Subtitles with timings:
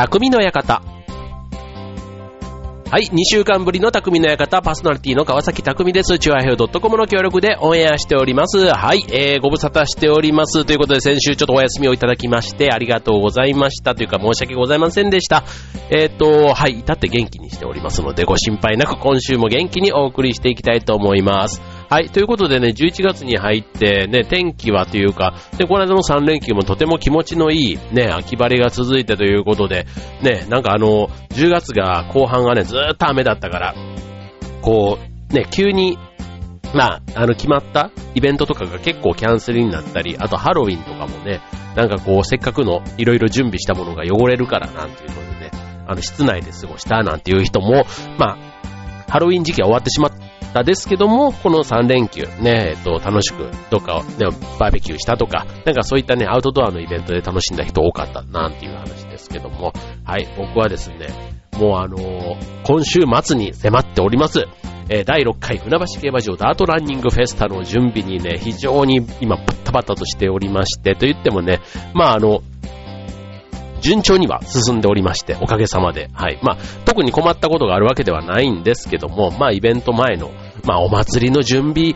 [0.00, 0.80] 匠の館。
[2.90, 6.18] はい、2週間ぶりの匠の館、パーソナリティの川崎匠です。
[6.18, 8.70] チュアヘオ .com の協力でオンエアしております。
[8.70, 10.64] はい、えー、ご無沙汰しております。
[10.64, 13.94] ということで、先週ちょっとお休みをいただきまして、ありがとうございました。
[13.94, 15.44] というか、申し訳ございませんでした。
[15.90, 21.60] えっ、ー、と、はい、至って元気にしておりますので、ご心配なく今週も元気にお送りしていきたいと思います。
[21.90, 22.08] はい。
[22.08, 29.86] ということでね、11月に入ってね、天気はというか、で、この間の3連休もとても気持ちのいい、ね、秋晴れが続いてということで、
[30.22, 33.74] ね、なんかあの、10月が後半がね、ずーっと雨だったから、
[34.62, 35.98] こう、ね、急に、
[36.72, 41.40] まあ、あの、決まったイベントとかが結構キャンセルになったり、あとハロウィンとかもね、
[41.74, 45.50] なんかこう、せっかくのいろいろ準備したものが汚れるからなんていうことでね、
[45.88, 47.84] あの、室内で過ごしたなんていう人も、
[48.16, 54.26] まあ、ハロウィン時期は終わってしまったですけども、この3連休ね、えっと、楽しく、どっか、ね、
[54.58, 59.72] バーベキューしたとか、なんかそういったね、アウトドアのイベントで楽しんだ人多かったなんていう話ですけども、
[60.04, 61.08] はい、僕はですね、
[61.58, 64.46] もうあのー今週末に迫っております。
[64.88, 71.60] えー第6回船橋競馬場ダートランニングフェスタの準備にね、非常に今バッタバタとしておりまして、と言ってもね、
[71.94, 72.42] まああの、
[73.80, 76.10] 順調には進んでおりまして、おかげさまで。
[76.12, 76.38] はい。
[76.42, 80.30] まあ、特に困ったことがあるわけではないんですけども、まあ、イベント前の、
[80.64, 81.94] まあ、お祭りの準備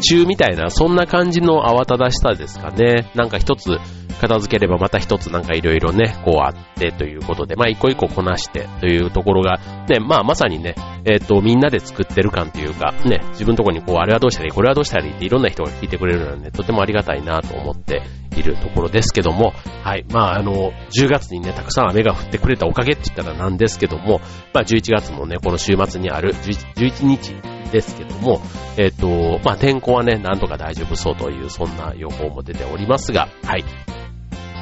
[0.00, 3.10] 中みたいな、そんな感じの慌ただしさですかね。
[3.14, 3.78] なんか一つ
[4.14, 18.02] 片付ければまた一つなんかいろいろね、こうあってということで、まあ一個一個こなしてというところが、ね、まあまさにね、えっ、と、みんなで作ってる感というか、ね、自分のとこにこう、あれはどうしたらいい、これはどうしたらいいっていろんな人が聞いてくれるのはね、とてもありがたいなと思って
[18.36, 24.20] いるところですけども、はい、まああの、10月にね、たくさん雨が降ってくれたおかげって言ったらなんですけども、
[24.52, 28.40] まあ11月もね、この週末にある11 11日ですけども、
[28.76, 33.64] えっ、と、まあ天候はね、なんとか大丈夫そうという、そんな予報も出ておりますが、はい。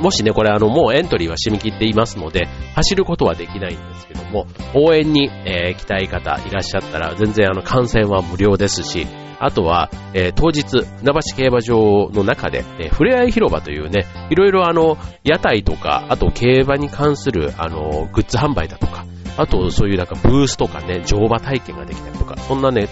[0.03, 9.07] もしね、これあの、もうエントリーは締め切っていますので、走ることはできないんですけども、応援に、えー来たい方いらっしゃったら、全然あの、観戦は無料ですし、
[9.39, 22.89] あとは、えー当日、船橋競馬場の中で、えーふれあい広場というね、いろいろあの、屋台とか、あと競馬に関する、あの、グッズ販売だとか、あとそういうなんかブースとかね、乗馬体験ができたりとか、そんなね、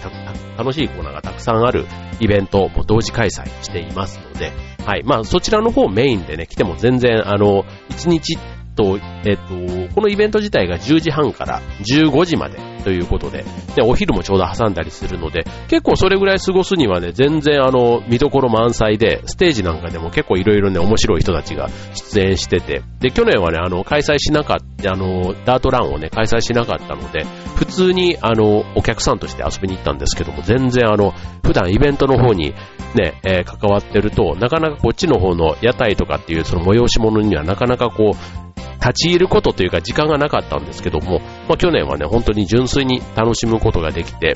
[0.57, 1.85] 楽しいコーナーがたくさんある
[2.19, 4.51] イベントも同時開催していますので、
[4.85, 5.03] はい。
[5.03, 8.37] まあ、そちらの方メインでね、来ても全然、あの、1日
[8.75, 27.25] と、えっと、このイベント自体が10時半から15時までということで、で、お昼もちょうど挟んだりするので、結構それぐらい過ごすにはね、全然あの、見どころ満載で、ステージなんかでも結構いろいろね、面白い人たちが出演してて、で、去年はね、あの、開催しなかった、あの、ダートランをね、開催しなかったので、
[27.55, 31.13] 普通に、あの、お客さんとして遊びに行ったんですけども、全然あの、
[31.43, 32.53] 普段イベントの方に
[32.95, 44.35] ね、えー関わってると、なかなかこっちの方の屋台とかっていうその催し物にはなかなかこう、立ち入ることというか時間がなかったんですけども、まあ去年はね、本当に純粋に楽しむことができて、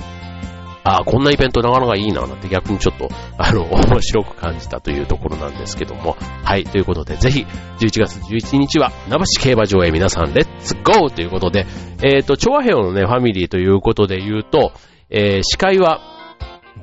[0.87, 6.15] ああ、こんなイベントなかなかいいな、なんて逆にちょっと、あの、 面白く感じたというところなんですけども。
[6.43, 7.47] はい、ということで、ぜひ、
[7.79, 11.65] 11月11日は、船橋競馬場へ皆さん、レッツゴーということで、
[12.03, 14.73] えっ、と、調和平のね、ファミリーということで言うと、
[15.09, 16.01] えー司会は、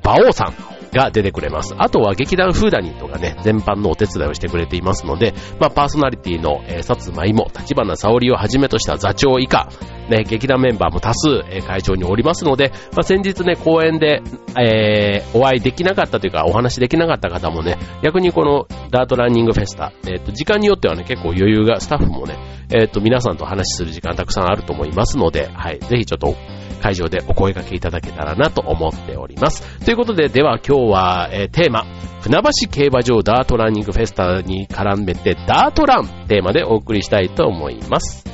[0.03, 0.53] 馬王さん
[0.93, 1.73] が出てくれます。
[1.77, 9.69] あとは劇団フーダニーとかね、全般のお手伝いをしてくれていますので、まあパーソナリティの、えー、薩摩芋、立花沙織をはじめとした座長以下、
[10.09, 14.21] ね、劇団メンバーも多数、えー会場におりますので、まあ先日ね、公演で、
[14.59, 22.37] えーお会いできなかったというか、お話できなかった方もね、逆にこのダートランニングフェスタ、えっ、と、時間によってはね、結構余裕が、スタッフもね、
[22.71, 26.35] えっ、と、皆さんと話しする時間たくさんあると思いますので、はい、ぜひちょっと
[26.83, 29.63] 会場でお声掛けいただけたらなと思っております。
[29.85, 31.85] ということで、では今日は、えーテーマ、
[32.21, 38.32] 船橋競馬場ダートランニングフェスタに絡めて、ダートランテーマでお送りしたいと思います。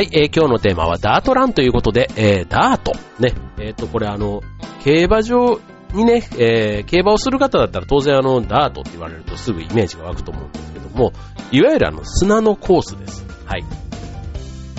[0.00, 2.92] はい、えー今日のテーマはダートランということで、えーダート。
[3.18, 3.34] ね。
[3.58, 4.40] えっ、と、これあの、
[4.82, 5.60] 競馬場
[5.92, 11.12] にね、えー競馬をする方だったら当然あの、ダートって言われるとすぐイメージが湧くと思うんですけども、
[11.52, 13.26] いわゆるあの、砂のコースです。
[13.44, 13.64] はい。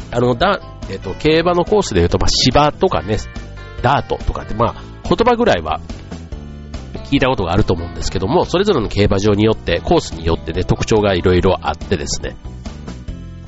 [0.09, 0.59] あの、だ、
[0.89, 3.17] えっ、と、競馬のコースで言うと、まあ、芝とかね、
[3.83, 5.81] ダートとかって、まあ、言葉ぐらいは
[7.11, 12.35] 聞いたことがあると思うんですけども、それぞれの競馬場によって、コースによってね、特徴がいろいろあってですね、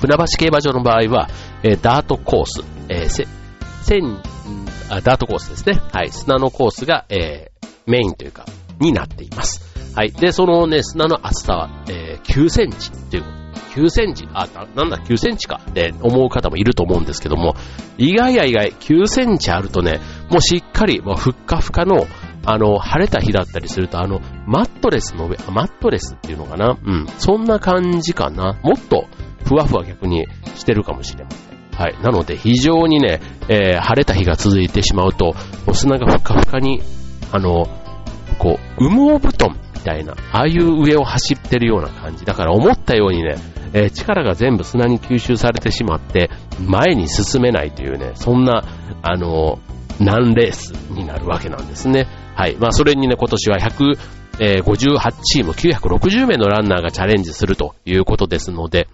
[0.04, 1.30] 船橋競馬場の場合は、
[1.64, 3.26] えダートコース、えーせ
[3.84, 4.22] 線、
[4.90, 5.82] あダートコースですね。
[5.94, 6.12] はい。
[6.12, 8.46] 砂のコースが、えー、メインというか、
[8.82, 9.62] になっています。
[9.96, 10.12] はい。
[10.12, 13.24] で、そのね、砂の厚さは、えー、9センチという
[13.76, 17.56] 9センチ、あ、なんだ9センチかって思う方もいると思うんですけども、
[17.98, 22.06] 意外や意外9センチあるとね、もうしっかり、もうふっかふかの、
[22.46, 27.08] あの、晴れた日だったりすると、あの、マットレスの上、マットレスっていうのかなうん。
[27.18, 28.60] そんな感じかな。
[28.64, 29.08] もっと、
[29.44, 31.54] ふわふわ逆にしてるかもしれません。
[31.76, 31.96] はい。
[32.02, 33.20] なので、非常にね、
[33.50, 35.36] えー、晴れた日が続いてしまうと、
[35.68, 36.82] お砂がふかふかに、
[37.32, 37.68] あの、
[38.38, 42.26] こう、羽毛布団みたいな、ああいう上を走ってるような感じ。
[42.26, 43.36] だから思ったようにね、
[43.74, 46.30] えー、力が全部砂に吸収されてしまって、
[46.60, 48.64] 前に進めないというね、そんな、
[49.02, 49.60] あの、
[50.00, 52.08] 難レースになるわけなんですね。
[52.36, 52.56] はい。
[52.60, 58.88] まあ、それにね、今年は158チーム、960名のランナーがチャレンジするということですので、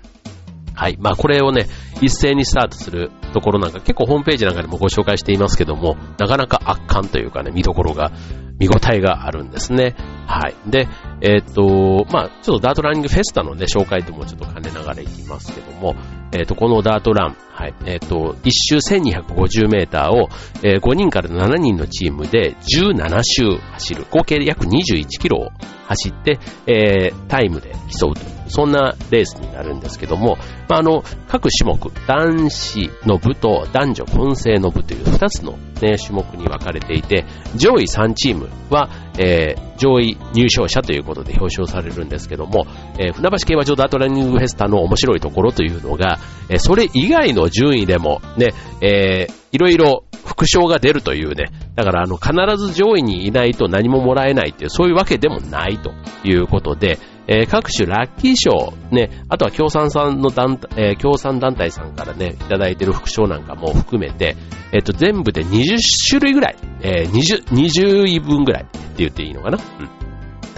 [0.80, 0.98] はい。
[0.98, 1.68] まあこれをね、
[2.02, 8.14] 一斉にスタートするところなんか結構ホームページなんかでもご紹介していますけども、なかなか圧巻というかね、見どころが、
[8.60, 9.96] 見応えがあるんですね。
[10.28, 10.56] はい。
[10.70, 10.88] で、
[11.22, 15.96] えっ、と、まあちょっとダートランニングフェスタのね、紹介ともちょっと兼ねながらいきますけども、
[16.32, 17.74] えっ、と、このダートラン、はい。
[17.86, 20.30] えっ、と、1周1250メーターを、
[20.64, 24.06] えー、5人から7人のチームで17周走る。
[24.12, 25.50] 合計で約21キロを
[25.88, 42.66] 走って、えー、タイムで競うという、そんなレースになるんですけども、まあ、あの、各種目、男子の部と男女混成の部という2つの、ね、種目に分かれていて、上位3チームは、えー、上位入賞者ということで表彰されるんですけども、
[42.98, 55.92] えー、船橋競馬場ダートランニングフェスタの面白いところというのが、えー、それ以外の順位でも、ね、えー、いろいろ副賞が出るというね、だからあの必ず上位にいないと何ももらえないっていう、そういうわけでもないと
[56.24, 57.00] いうことで、
[57.32, 64.36] えー、各種ラッキー賞、ね、あとは協賛さんの団体、えー、協賛団体さんからね、いただいてる副賞なんかも含めて、
[64.74, 65.78] えっ、ー、と、全部で20
[66.10, 69.58] 種類ぐらい、えー、20、20位分ぐらいって言っていいのかな？
[69.58, 69.90] うん。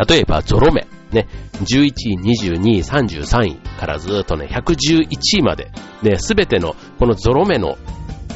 [0.08, 0.88] 例えば、ゾロ目。
[1.12, 5.08] ね、11位、22位、33位からずっとね、111
[5.40, 5.72] 位まで、
[6.02, 7.78] ね、すべてのこのゾロ目の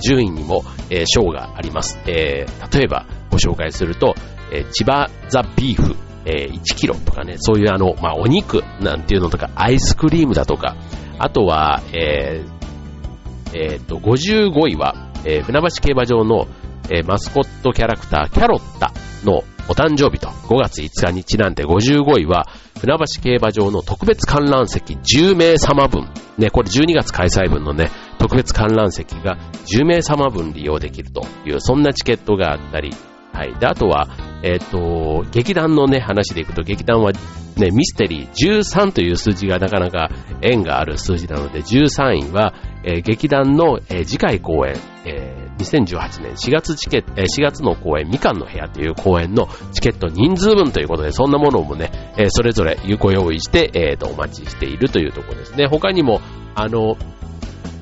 [0.01, 1.97] 順位にも、えー、賞があります。
[2.05, 4.13] えー、例えばご紹介すると、
[4.51, 10.75] えー、千葉ザビーフ、えー、1キロとかね、そういうあの、まあ、お肉なんていうのとか、アイスクリームだとか、
[11.17, 16.47] あとは、えー、えー、と、55位は、えー、船橋競馬場の、
[16.89, 18.91] え、マスコットキャラクター、キャロッタ
[19.23, 22.47] のお誕生日と5月5日にちなんで55位は、
[22.79, 26.07] 船橋競馬場の特別観覧席10名様分。
[26.37, 27.89] ね、これ12月開催分のね、
[28.19, 32.91] 特別観覧席が10名様分利用できるという、そんなチケットがあったり、
[33.33, 33.55] はい。
[33.55, 34.07] で、あとは、
[34.45, 40.11] えっ、ー、と、劇団のね、話でいくと、劇団はね、ミステリー13という数字がなかなか
[40.41, 42.53] 縁がある数字なので、13位は、
[42.83, 55.65] えー、劇団の、えー、次回公演、えー、2018年4月チケット、え、4月の公演、みかんの部屋という公演のチケット人数分ということで、そんなものもね、え、それぞれご用意して、えー、と、お待ちしているというところですね。
[55.65, 56.21] 他にも、
[56.53, 56.97] あの、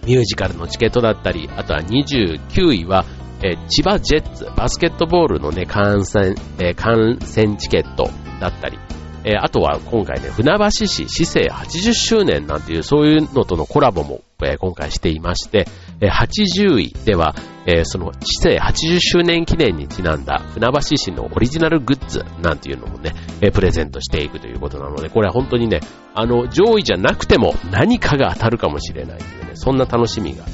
[0.06, 3.06] ミュージカルのチケットだったり、あとは29位は、
[3.44, 8.10] えー、千葉ジェッツ、バスケットボールのね、観戦、えー、観戦チケット
[8.40, 8.80] だったり、
[9.26, 15.68] えー、あとは今回ね、船橋市市政80周年なんていうそういうのとのコラボも、えー、今回していまして、
[16.00, 17.36] えー、80位では、
[17.66, 25.82] えー、その市政80周年記念にちなんだ船橋市のオリジナルグッズなんていうのもね、え、プレゼントしていくということなので、これは本当にね、
[26.14, 30.46] あの、上位じゃなくても何かが当たるかもしれないというね、そんな楽しみが、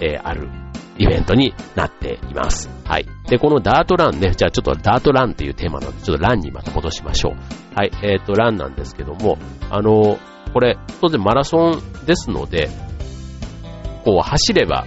[0.00, 0.48] え、ある
[0.98, 2.70] イベントになっています。
[2.84, 3.06] はい。
[3.28, 7.34] で、このダートランね、じゃあちょっとダートランっていうテーマなので、ちょっとランにまた戻しましょう。
[7.74, 7.90] はい。
[8.02, 9.38] えっ、ー、と、ランなんですけども、
[9.70, 10.18] あの、
[10.52, 12.68] これ、当然マラソンですので、
[14.04, 14.84] こう走れば、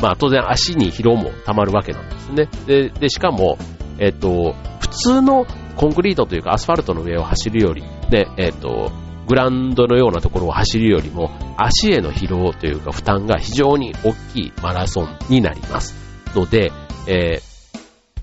[0.00, 2.48] まあ当然足に疲労も溜まるわけなんですね。
[2.66, 3.58] で、でしかも、
[3.98, 8.90] えっ、ー、と、普通のコンクリートというかアスファルトの上を走るより、で、えっ、ー、と、
[9.28, 15.94] グランドのようなところを走るよりも、足への疲労というか負担が非常に大きいマラソンになります。
[16.34, 16.72] ので、
[17.06, 17.48] えー、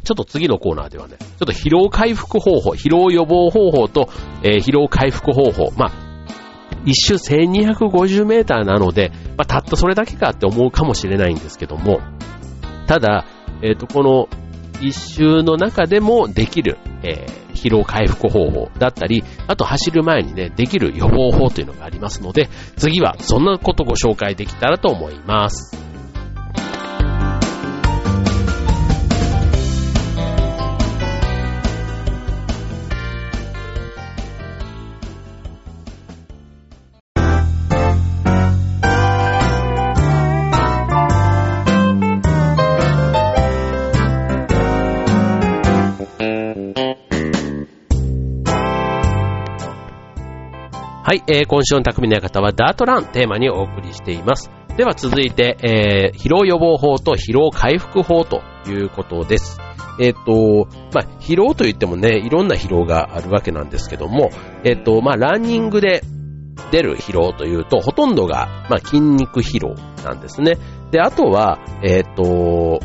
[0.04, 4.10] ちょっと次のコーナーではね、ちょっと疲労回復方法、疲労予防方法と、
[4.44, 5.92] えー、疲労回復方法、まあ、
[6.86, 12.00] 一周1250メーターなので、まあ、たったそれだけかって思うかもしれないんですけども、
[12.88, 13.26] ただ、
[13.62, 14.28] えっ、ー、と、この
[14.82, 25.95] 一周の中でもできる、えー、疲労回復方法だったり、あと走る前にね、できる予防法というのがありますので、次はそんなことご紹介できたらと思います。
[51.28, 54.52] えー、今週の匠の館はダートランテーマにお送りしています。
[54.78, 59.60] では続いて、えー、疲労予防法と疲労回復法ということです。
[60.00, 64.30] えっ、ー、と、まあ、疲労といってもね、いろんな疲労があるわけなんですけども、
[64.64, 66.02] えっ、ー、と、まあ、ランニングで
[66.72, 70.58] 出る疲労というと、ほとんどが、まあ、筋肉疲労なんですね。
[70.92, 72.80] で、あとは、えっ、ー、と、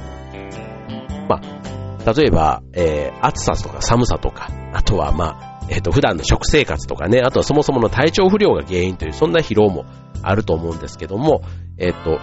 [1.29, 9.87] まあ、例えば、えー、暑さとか寒さとか、あとは、まあ、えっ、と、普段の食生活とかね、あとはそもそもの体調不良が原因という、そんな疲労も
[10.23, 11.43] あると思うんですけども、
[11.79, 12.19] えっ、と、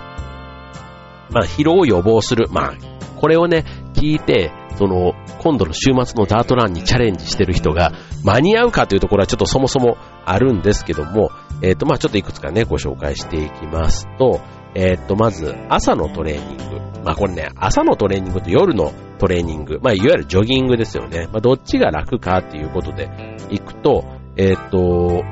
[1.32, 2.48] まあ、疲労を予防する。
[2.50, 2.74] まあ、
[3.16, 3.64] これをね、
[3.94, 7.92] 聞いて、その、今度の週末のダートランにチャレンジしてる人が
[8.24, 14.42] 間に合うかというところはちょっとそもそもあるんですけども、えっ、と、まあ、ちょっといくつかね、ご紹介していきますと、
[14.76, 16.87] えっ、と、まず、朝のトレーニング。
[17.08, 19.80] まあ、これね、朝のトレーニングと夜のトレーニング。
[19.82, 21.30] まあ、いわゆるジョギングですよね。
[21.32, 23.10] まあ、どっちが楽かっていうことで
[23.50, 24.04] いくと、
[24.36, 25.24] えっ、と、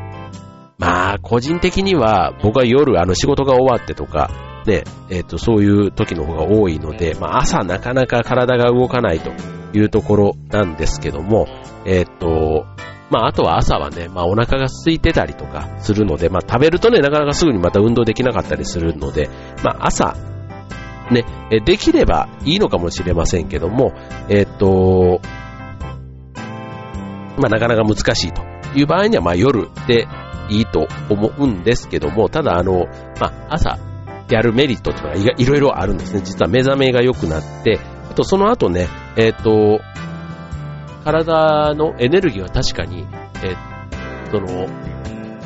[0.77, 4.31] まあ、個人的には、僕は夜、あの、仕事が終わってとか、
[4.65, 9.31] ね、えっ、と、そういう時の方が多いので、まあ、朝なかなか体が動かないと
[9.77, 11.45] いうところなんですけども、
[11.85, 12.65] えっ、と、
[13.09, 19.29] まあ、あとは朝はね、まあ、お腹が空いてたりとかするので、まあ、食べるとね、なかなかすぐにまた運動できなかったりするので、
[19.61, 20.15] まあ、朝、
[21.11, 21.25] ね、
[21.65, 23.93] できればいいのかもしれませんけども、
[24.29, 25.21] えっ、と、
[27.37, 28.41] まあ、なかなか難しいと
[28.75, 30.07] いう場合には、まあ、夜で
[30.49, 32.85] いいと思うんですけども、ただあの、
[33.19, 33.77] まあ、朝
[34.29, 36.21] やるメリットっていうのはいろいろあるんですね。
[36.23, 39.79] 実は目覚めが良くなって、あとその後ね、えっ、と、
[41.03, 43.05] 体のエネルギーは確かに、
[43.43, 44.67] えー、その、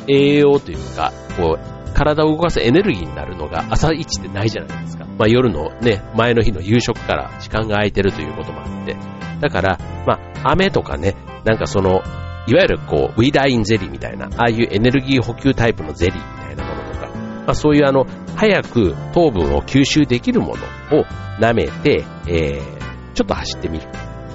[0.08, 5.04] 栄養というか、こう、体を動かすエネルギーになるのが朝一ってないじゃないですか。
[5.18, 8.96] まあ夜のね、前の日の夕食から時間が空いてるということもあって。
[9.40, 12.02] だから、まあ雨とかね、なんかその、
[12.46, 18.06] いわゆるこう、ウィダインゼリーみたいな、ああいうエネルギー補給タイプのゼリーみたいなものとか、まあそういうあの、
[18.36, 20.56] 早く糖分を吸収できるも
[20.90, 21.04] のを
[21.38, 23.86] 舐めて、えー、ちょっと走ってみる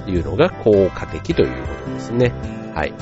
[0.04, 2.32] というのが効果的ということですね。
[2.74, 2.94] はい。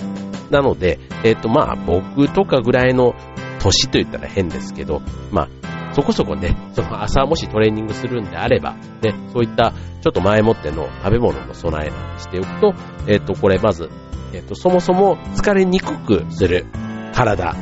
[0.51, 3.15] なので、えっ、ー、とまあ僕とかぐらいの
[3.65, 12.75] 年と言ったら変ですけど、まあそこそこね、その朝もしトレーニングするんであれば、ね、そういったちょっと前もっての食べ物の備えなんてしておくと、
[13.07, 13.91] えっ、ー、と、これまず
[14.35, 16.67] えっ、と、そもそも疲れにくくする
[17.15, 17.55] 体。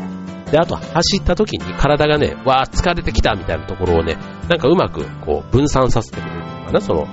[0.50, 4.16] で、あと走った時に体がね、わー疲れてきたみたいなところをね、
[4.48, 7.06] なんかうまくこう分散させてくれるのかな、その、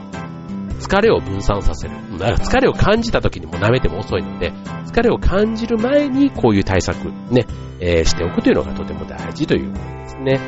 [0.80, 1.96] 疲れを分散させる。
[2.18, 4.52] 疲れを感じた時にも舐めても遅いので、
[4.86, 7.46] 疲れを感じる前にこういう対策ね、
[7.80, 10.40] えー、しておくというのがとても大事ということですね。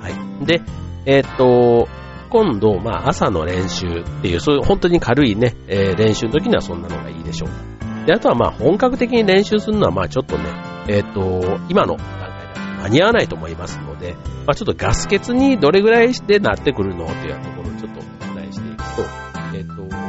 [0.00, 0.10] は
[0.42, 0.46] い。
[0.46, 0.62] で、
[1.06, 1.88] えー、っと、
[2.30, 8.06] 今度、まあ朝の練習っていう、そういう本当に軽いね、えー、練習の時にはそんなのがいいでしょう。
[8.06, 10.44] で、あとはまあ本格的に練習するのはまあちょっとね、
[10.88, 14.14] えっ、と、今の段階では間に合わないと思いますので、
[14.46, 19.23] まあちょっとガス欠にどれぐらいでなってくるのっていうところをちょっとお伝えしていくと、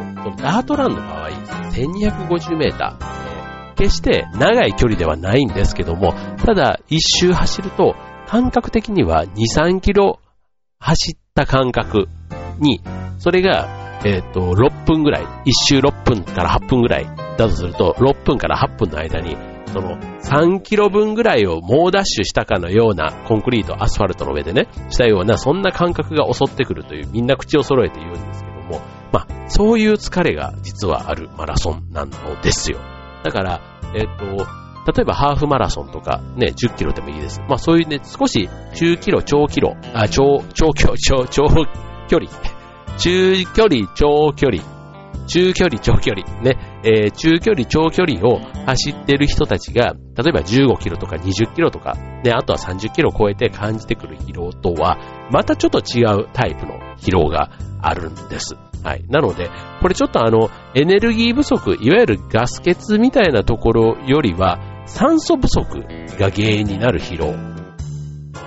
[0.05, 1.29] えっ、ー、と、このダートランの場合、
[1.71, 7.95] 1250メータ、ー、決して長い距離ではないんですけども、ただ一周走ると
[8.27, 10.19] 感覚的には2、3キロ
[10.79, 12.07] 走った感覚
[12.59, 12.81] に、
[13.19, 17.05] それがえっ、ー、と、6分ぐらい、1周6分から8分ぐらい
[17.37, 19.35] だとすると、6分から8分の間に、
[19.65, 28.54] その3キロ分ぐらいを猛ダッシュしたかのようなコンクリート、アスファルトの上でね、したような、そんな感覚が襲ってくるという、みんな口を揃えて言うんですけど。
[28.65, 28.81] も、
[29.11, 32.79] まあ、そういう疲れが実はあるマラソンなのですよ。
[33.23, 33.61] だから、
[33.95, 37.41] えっ、ー、と、例えばハーフマラソンとかね、10キロでもいいです。
[37.47, 41.47] まあそういうね、少し中キロ、長キロ、あ、長、長距離、長、長
[42.07, 42.55] 距離
[42.97, 44.63] 中距離、長距離、
[45.27, 54.97] 中距離、長距離、ね、えー、中距離、長距離を走ってる人たちが、例えば15キロとか20キロとか、ね、あとは30キロを超えて感じてくる疲労とは、
[55.31, 58.55] またちょっと違うタイプの疲労があるんです。
[58.83, 59.05] はい。
[59.09, 59.49] なので、
[59.81, 65.81] これちょっとあの、エネルギー不足、いわゆるガス欠みたいなところよりは、酸素不足
[66.19, 67.33] が原因になる疲労。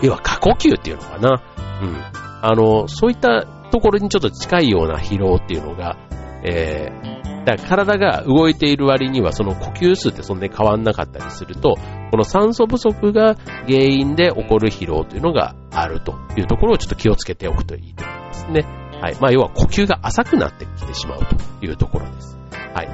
[0.02, 1.42] 要は過呼吸っていうのかな。
[1.82, 1.96] うん。
[2.40, 5.96] あの、そういったところにちょっと近いような疲労っていうのが、
[6.44, 11.76] えー、だから体が動いている割にはその呼吸数ってそんなに変わんなかったりすると、
[12.10, 13.34] この酸素不足が
[13.66, 18.04] 原因で起こる疲労というのがあるというところをちょっと気をつけておくといいと
[18.46, 19.00] 思いますね。
[19.00, 19.16] はい。
[19.20, 22.38] まあ、要は呼吸が浅くなってきてしまうというところです。
[22.74, 22.88] はい。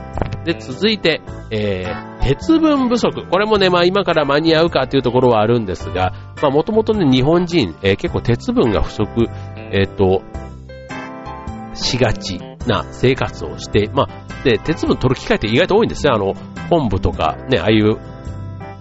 [0.44, 3.26] で、続いて、えー、鉄分不足。
[3.26, 10.22] これもね、まあ今から間に合うかというところはあるんですが、まあもともとね、日本人、えー、結構鉄分が不足、えっ、ー、と、
[11.74, 16.12] しがちな生活をして、まあ、で、鉄分取る機会って意外と多いんですね。
[16.14, 16.34] あの、
[16.70, 17.98] 昆布とか、ね、ああいう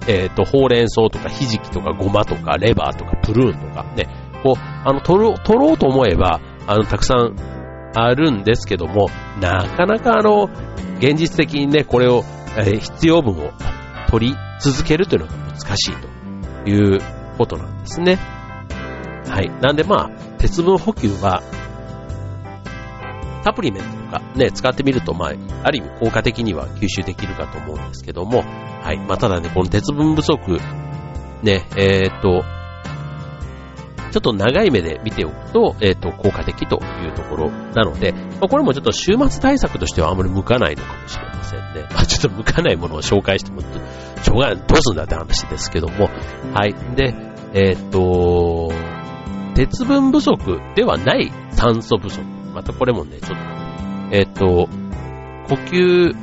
[0.07, 4.07] えっ、ー、と、ほうれん草とかひじきとかごまとかレバーとかプルーンとかね、
[4.43, 7.35] こう、あの、取ろう、取ろうと思えば、あの、たくさん
[7.95, 10.49] あるんですけども、なかなかあの、
[10.99, 12.23] 現実的にね、これを、
[12.57, 13.51] え、必要分を
[14.09, 15.95] 取り続けるというのが難しい
[16.63, 17.01] という
[17.37, 18.15] ことなんですね。
[18.15, 19.49] はい。
[19.61, 21.41] なんでまあ、鉄分補給は、
[23.43, 28.43] サプリメントとかね、使ってみると、まあ、ある意味効果的には吸収できるかと思うんですけども、
[28.81, 28.99] はい。
[28.99, 30.59] まあ、ただね、この鉄分不足、
[31.41, 32.43] ね、えー、っと、
[34.13, 41.87] ちょっと長い目で見ておくと、えっ、と、効果的というところなので、まあ、これもちょっと週末対策としてはあまり向かないのかもしれませんね。
[41.91, 46.11] まあ、ちょっと向かないものを紹介しても、しょうがない、どうすんだって話ですけども、
[46.53, 46.75] はい。
[46.95, 47.15] で、
[47.53, 48.71] えっ、と、
[49.55, 52.21] 鉄分不足ではない酸素不足。
[52.53, 53.45] またこれもね、ちょっと、
[54.11, 54.69] えっ、と、
[55.49, 56.15] 呼吸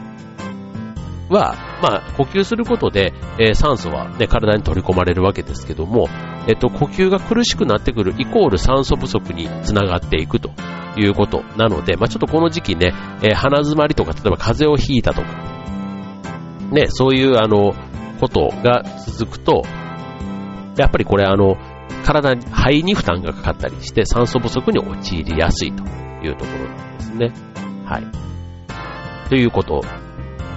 [1.28, 6.08] は、まあ、呼吸することで、えー、酸素は、ね、体に取り込まれるわけですけども、
[6.46, 10.50] えっと、呼吸が苦しくなってくるイコール酸素不足につながっていくと
[10.96, 15.28] いうことなので、まあ、ちょっとこの時期ね、えー、鼻詰まりとか、例えば風邪をひいたとか、
[16.72, 17.74] ね、そういうあの、
[18.20, 19.62] ことが続くと、
[20.76, 21.56] やっぱりこれあの、
[22.04, 25.82] 体に、肺に負担がかかったりして酸素不足に陥りやすいと
[26.24, 27.32] いうところなんですね。
[27.84, 28.30] はい。
[29.28, 29.82] ということ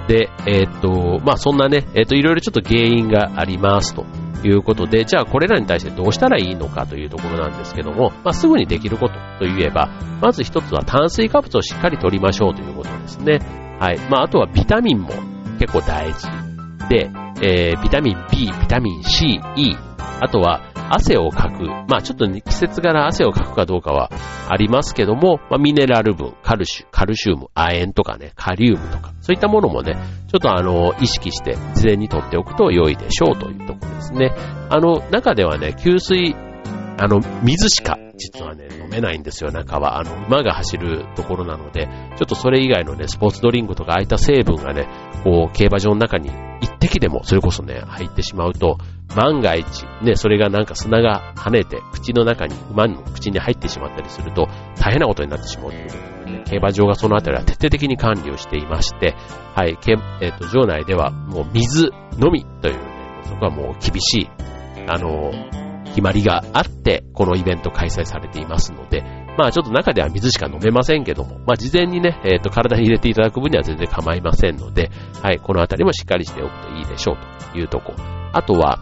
[0.07, 4.05] で、えー、っと、まあ、そんなね、えー、っと、いろいろちょっと原因がありますと
[4.43, 9.89] いうことで、じゃあこれらに対してどうしたらいいのかというところなんですけども、まあ、すぐにできることといえば、
[10.21, 13.39] まず一つは炭水化物をしっかり取りましょうということですね。
[13.79, 13.99] はい。
[14.09, 15.09] まあ、あとはビタミンも
[15.59, 16.27] 結構大事
[16.89, 17.09] で、
[17.41, 19.75] えー、ビタミン B、ビタミン C、E、
[20.19, 21.63] あとは汗をかく。
[21.87, 24.09] まあちょっと、ね、季節柄汗をかくかどうかは
[24.49, 29.95] ありますけども、まあ、ミネラル分、カルシュ、カルシウム、亜鉛とかね、カリウムとか、そういったものもね、
[30.27, 34.33] ちょっとあの、意識して事前に取っておくと良いでしょうというところですね。
[34.69, 36.35] あの、中ではね、給水、
[36.97, 39.97] あの、水しか実はね、飲めないんですよ、中は。
[39.97, 44.87] あの、馬が走るところなので、ちょっとそれ以外のね、スポーツドリンクとか、ああいった成分がね、
[45.23, 46.29] こう、競馬場の中に
[46.61, 48.77] 一滴でも、それこそね、入ってしまうと、
[49.15, 49.65] 万が一、
[50.03, 54.47] ね、それがなんか砂が跳ねて、口の中に、馬の口に入ってしまったりすると、
[54.79, 59.15] 大変なことになってしまうということで、ね、競馬場がそのあたりは徹底的に管理をしていまして、
[59.55, 62.79] はい、えっ、ー、と、場内ではもう水のみというね、
[63.23, 64.29] そこはもう厳しい、
[64.87, 65.31] あの、
[65.93, 69.03] 決まりがあって、このイベント開催されていますので、
[69.37, 74.89] まあちょっと中では水しか飲めませんけども、まあ事前にね、えっ、ー、と体に入れていただく分には全然構いませんので、
[75.21, 77.17] はい、このあたりもしっかりしておくといいでしょう
[77.51, 77.93] というとこ。
[78.33, 78.79] あとは、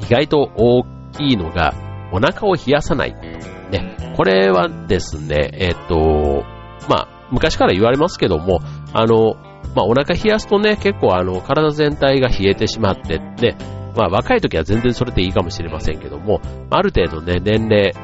[0.00, 1.74] 意外と大きいのが、
[2.12, 3.70] お腹を冷やさないこと。
[3.70, 4.14] ね。
[4.16, 6.44] これはですね、えっ、ー、と、
[6.88, 8.60] まあ、昔から言われますけども、
[8.92, 9.34] あの、
[9.74, 13.56] まあ、お腹冷やすとね、結構あの、体全体が冷えてしまってね、
[13.96, 17.94] まあ若い時は全然それでいいかもしれませんけども、ある程度ね、年齢、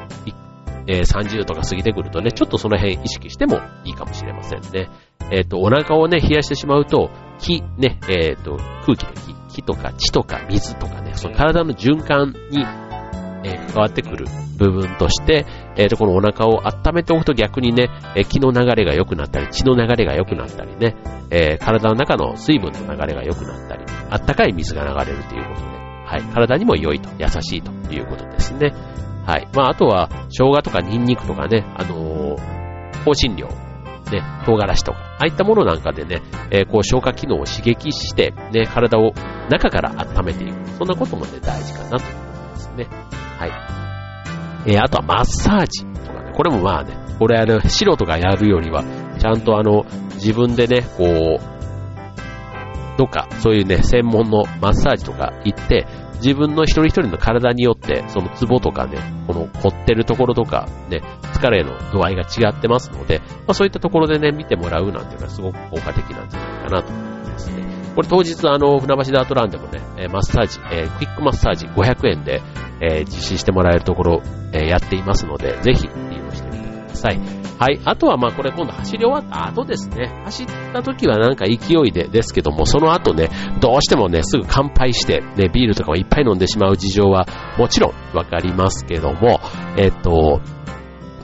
[0.87, 4.89] えー、30とか過ぎてくるとね、ちょっとその辺意識してもいいかもしれませんね。
[5.31, 9.13] えっ、ー、と、お腹をね、冷やしてしまうと、気、ね、えっ、ー、と、空気の
[9.49, 12.63] 気、気とか血とか水とかね、その体の循環に、
[13.43, 14.25] えー、関わってくる
[14.57, 15.45] 部分として、
[15.77, 20.95] えっ、と、このお腹を温めておくと逆にね、え気の流れが良くなったり、血の流れが良くなったりね、
[21.29, 26.21] え体の中の水分の流れが良くなったり、あったかい水が流れるということで、はい。
[26.33, 28.73] 体にも良いと、優しいということですね。
[29.25, 29.47] はい。
[29.53, 32.37] まあ、あとは、生姜とかニンニクとかね、あの、
[33.03, 33.47] 香辛料、
[34.11, 39.13] ね、唐辛子とか、ああいったものなんかでね、えー、こう消化機能を刺激して、ね、体を
[39.49, 40.69] 中から温めていく。
[40.77, 42.13] そんなこともね、大事かなと思い
[42.51, 42.87] ますね。
[43.39, 43.51] はい。
[44.65, 48.83] えー、あとはマッサージとかね、これもまあね、これあの、素人がやるよりは、
[49.19, 51.39] ちゃんとあの、自分でね、こう、
[52.97, 58.97] どっか、そういうね、専門のマッサージとか行って、自分の一人一人の体によって、そのツボとかね、
[59.27, 61.01] この凝ってるところとか、ね、
[61.33, 67.64] 疲れの度合いが違ってますので、まあそういったところでね、見てもらうなんていうのはすごく効果的なんじゃないかなと思いますね。
[67.95, 72.41] これ当日あの、船橋ダートランでもね、マッサージ、えー、クイックマッサージ500円で、
[72.81, 77.45] えー、実施してもらえるところ、えー、やっていますので、ぜひ利用してみてください。
[77.57, 77.79] はい。
[77.85, 80.07] あとは、まあ、これ今度走り終わった後ですね。
[80.25, 83.29] 走った時はなんか勢いでですけども、その後ね、
[83.61, 87.25] どうしてもね、すぐ乾杯して、ね、ビールとかをいっぱい飲んでしまう事情は、
[87.57, 89.39] もちろんわかりますけども、
[89.77, 90.41] えっと、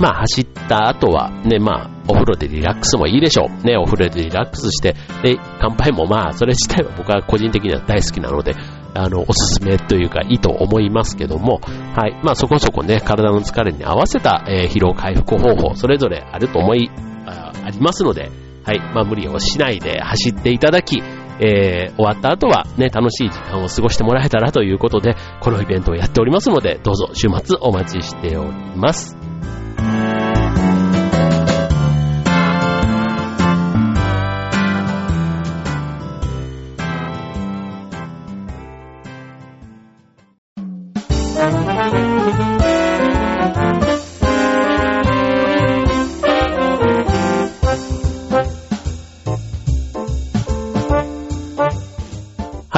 [0.02, 3.64] まあ走った後はね、まあお風呂でリラックスもいいでしょう。
[3.64, 8.56] ね、お風呂でリラックスして、で、乾杯もまあそれ自体は僕は個人的には大好きなので、
[8.96, 11.62] あの、おすすめというかいいと思いますけども、
[11.96, 12.20] はい。
[12.24, 16.90] まあそこそこね、体の疲れに合わせた、えー、疲労回復方法、それぞれあると思い、
[17.28, 18.32] あありますので、
[18.64, 18.80] はい。
[18.80, 21.04] まあ無理をしないで走っていただき、
[21.40, 29.16] えー、終わった後はね、楽しい時間を過ごしてもらえたらということで、このイベントをやっておりますので、どうぞ週末お待ちしております。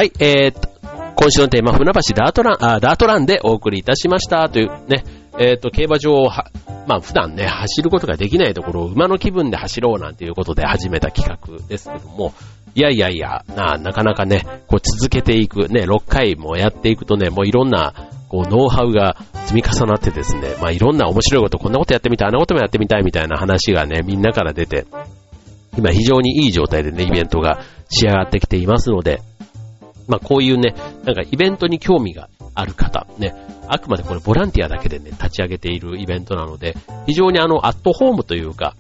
[0.04, 0.68] はい、えー、っと、
[1.16, 4.50] 今週のテーマ、船橋ダートラン、あ、ダートランでお送りいたしました。
[4.50, 5.06] というね、
[5.40, 6.52] えー、っと、競馬場をは、
[6.88, 12.34] まあ普段ね、走ることができないところを馬の気分で走ろうなんていうことで始めた企画ですけども、
[12.76, 17.94] いやいやいや、な、なかなかね、こう続けていく、ね、6回もやっていくとね、もういろんな、
[18.28, 24.86] こう、ノウハウが積み重なってですね、まあいろんな面白いこと、こんなことやってみたい、あんなこともやってみたいみたいな話がね、みんなから出て、
[25.78, 29.22] 今非常にいい状態でね、イベントが仕上がってきていますので、
[30.14, 33.34] まあこういうね、なんかイベントに興味がある方、ね、
[33.68, 36.76] あくまでこれボランティアだけでね、立ち上げているイベントなので、
[37.08, 38.76] 非常にあの、アットホームというか、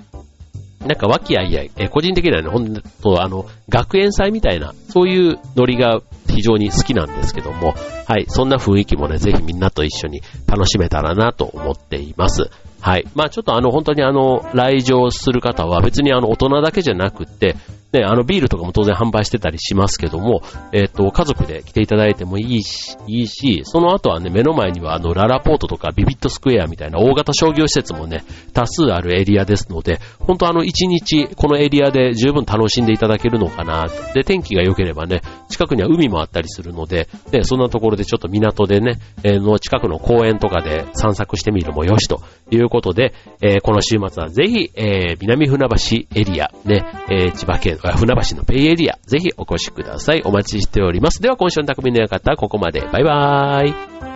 [0.81, 7.73] なんか和気あいあい、え個人的にはね、ほんとあの、学園祭みたいな、そういうノリが非常に好きなんですけども、
[8.05, 12.51] はい、そんな雰囲気もね、ぜひみんなと一緒に楽しめたらなと思っています。
[12.79, 13.05] はい。
[13.15, 17.55] まあちょっとあの、本当にあの、来場する方は別にあの、大人だけじゃなくって、
[17.93, 33.85] ね、あの、ビールとかも当然販売してたりしますけども、えっ、と、家族で来ていただいてもいいし、いいし、その後はね、目の前にはあの、ララポートとかビビットスクエアみたいな大型商業施設もね、多数あるエリアですので、本当あの、一日このエリアで十分楽しんでいただけるのかな。
[34.15, 45.75] で、天気が良ければね、近くには海もあったりするので、ね、そんなところでちょっと港でね、えー、の近くの公園とかで散策してみるもよしということで、えー、この週末はぜひ、え、南船橋
[46.15, 50.21] エリア、ね、え千葉県、船橋のペイエリア、ぜひお越しください。
[50.23, 51.21] お待ちしております。
[51.21, 52.81] では今週の匠の館、ここまで。
[52.81, 54.12] バイバーイ。